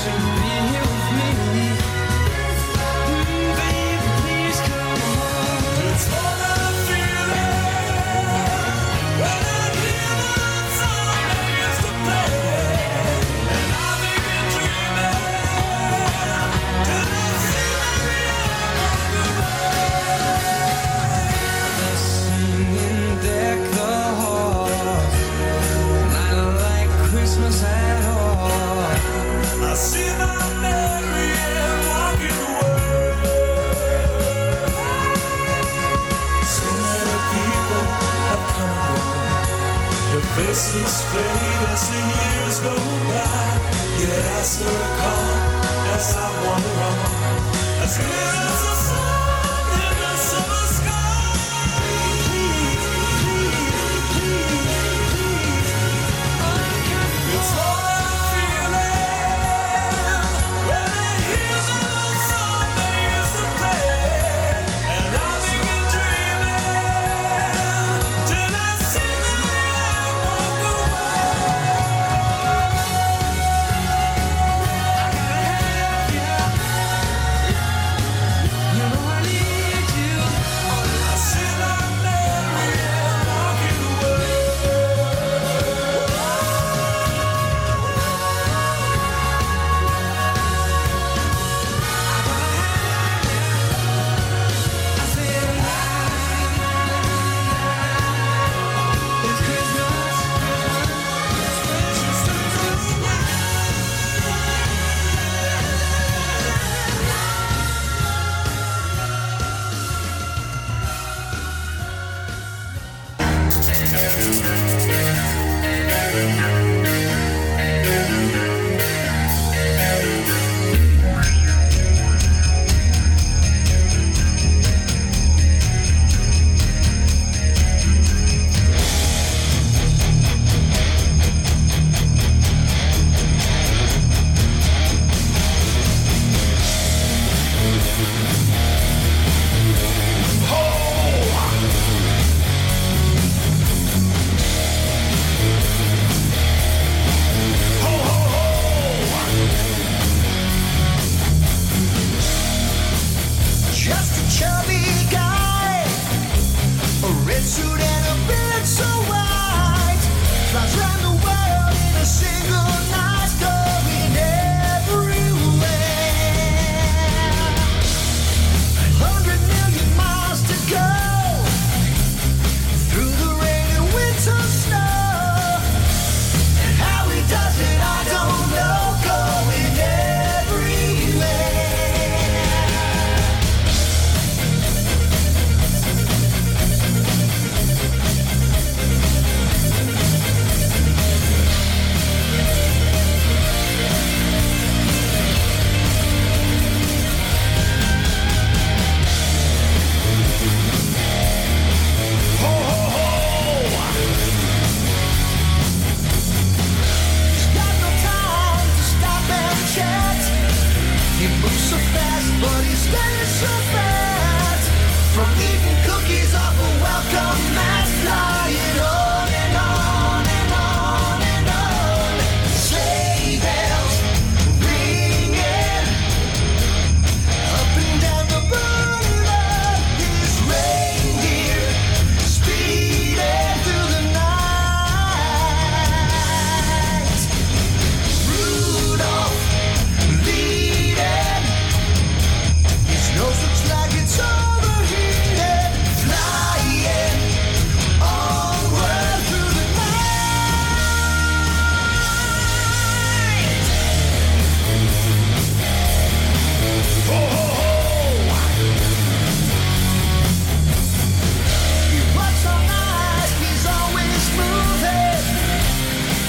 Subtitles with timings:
[0.00, 1.77] should be here with me.
[40.58, 43.48] voices fade as the years go by.
[44.00, 45.30] Yet I still recall
[45.94, 46.98] as I wander on.
[47.84, 48.77] As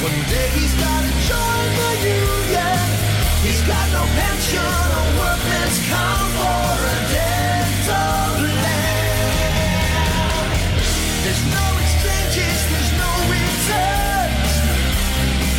[0.10, 2.82] One day he's gotta join the union.
[3.46, 9.30] He's got no pension or workman's comp or a dental plan.
[11.24, 14.52] There's no exchanges, there's no returns.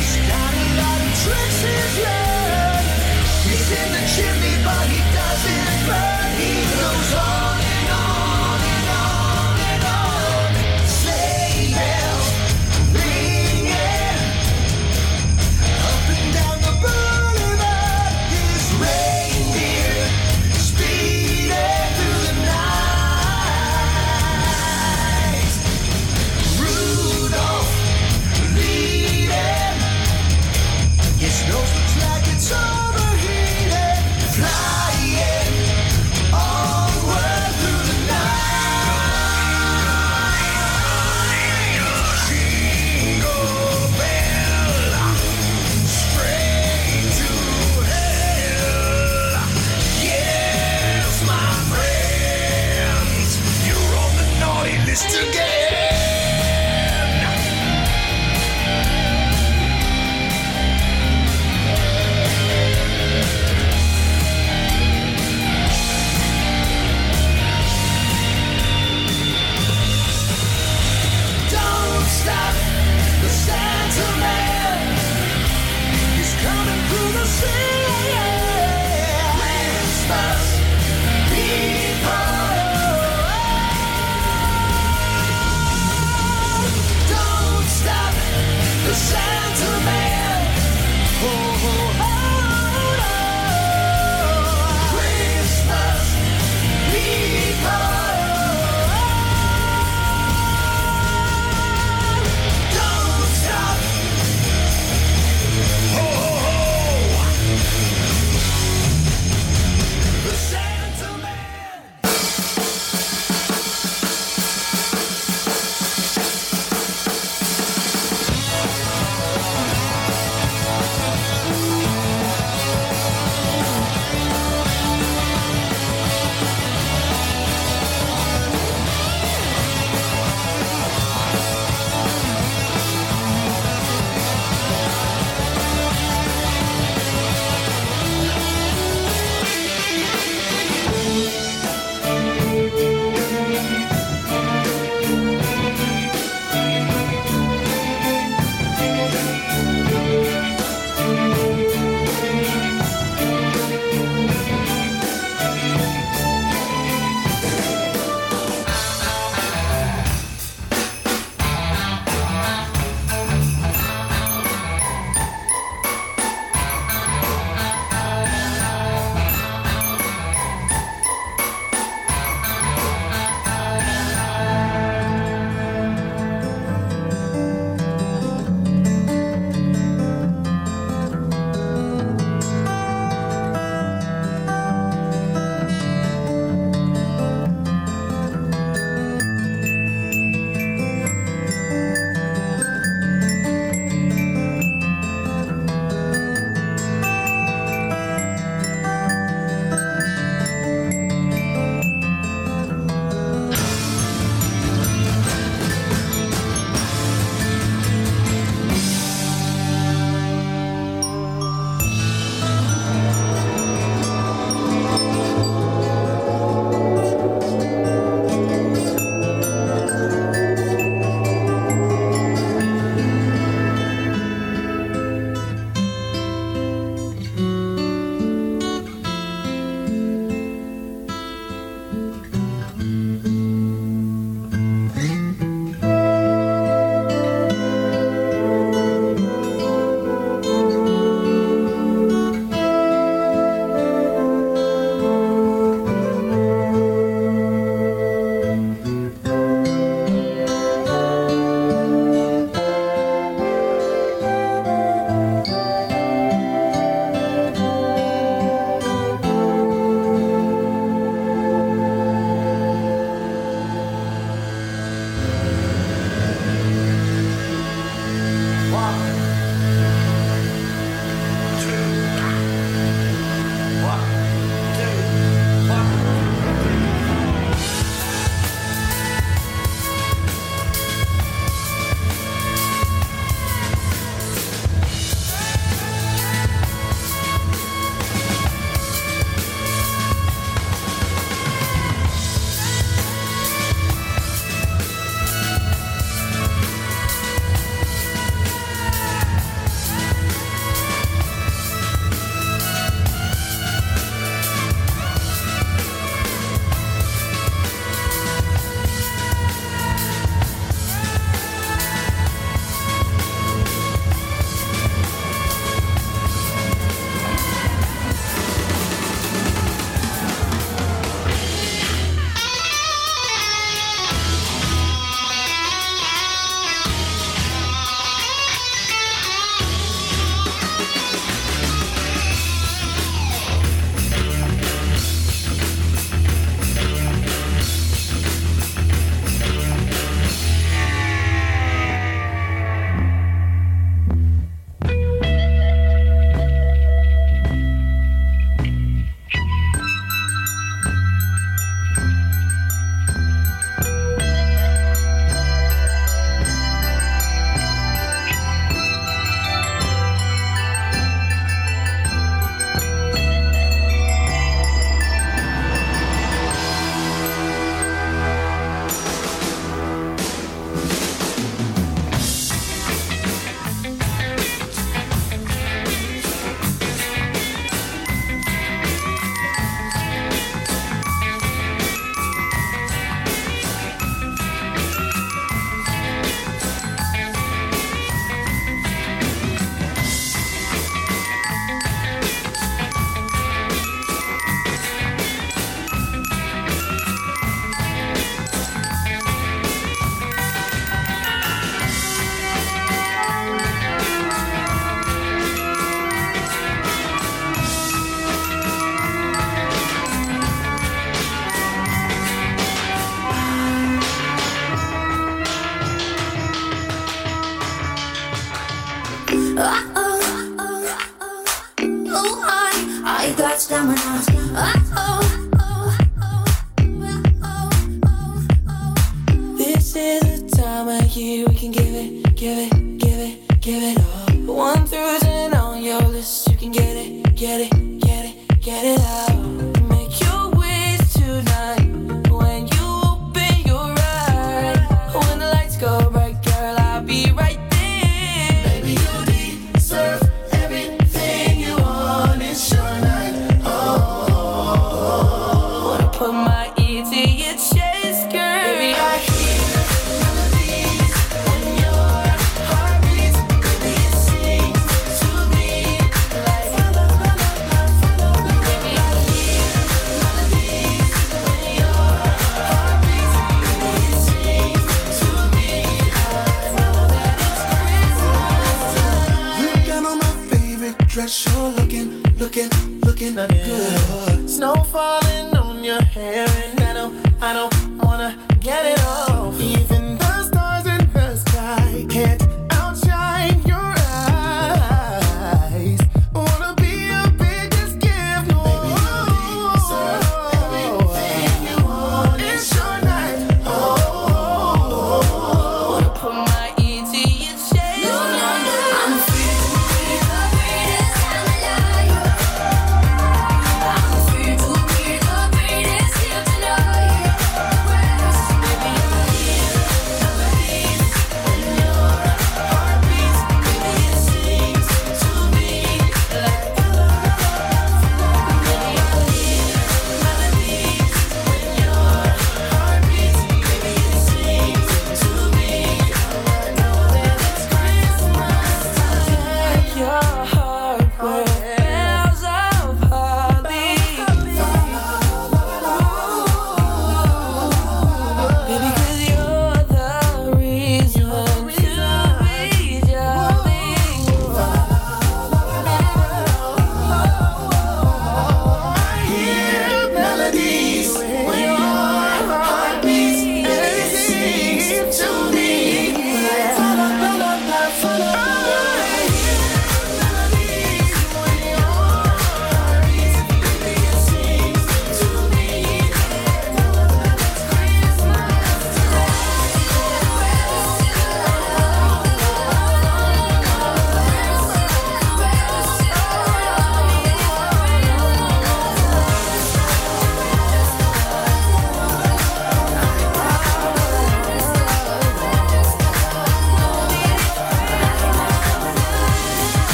[0.00, 2.88] He's got a lot of tricks he's learned.
[3.52, 6.17] He's in the chimney, but he doesn't burn.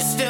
[0.00, 0.29] It's still